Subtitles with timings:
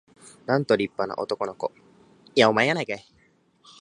[0.47, 1.71] なんと立派な男の子